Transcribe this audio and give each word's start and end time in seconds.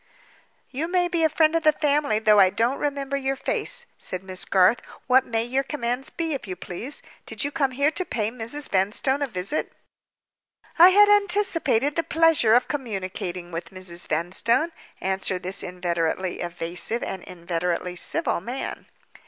"You 0.71 0.87
may 0.87 1.07
be 1.07 1.23
a 1.23 1.29
friend 1.29 1.55
of 1.55 1.61
the 1.61 1.71
family, 1.71 2.17
though 2.17 2.39
I 2.39 2.49
don't 2.49 2.79
remember 2.79 3.15
your 3.15 3.35
face," 3.35 3.85
said 3.99 4.23
Miss 4.23 4.45
Garth. 4.45 4.79
"What 5.05 5.27
may 5.27 5.43
your 5.43 5.61
commands 5.61 6.09
be, 6.09 6.33
if 6.33 6.47
you 6.47 6.55
please? 6.55 7.03
Did 7.27 7.43
you 7.43 7.51
come 7.51 7.69
here 7.69 7.91
to 7.91 8.03
pay 8.03 8.31
Mrs. 8.31 8.67
Vanstone 8.67 9.21
a 9.21 9.27
visit?" 9.27 9.73
"I 10.79 10.89
had 10.89 11.07
anticipated 11.07 11.95
the 11.95 12.01
pleasure 12.01 12.55
of 12.55 12.67
communicating 12.67 13.51
with 13.51 13.69
Mrs. 13.69 14.07
Vanstone," 14.07 14.71
answered 14.99 15.43
this 15.43 15.61
inveterately 15.61 16.39
evasive 16.41 17.03
and 17.03 17.21
inveterately 17.25 17.95
civil 17.95 18.41
man. 18.41 18.87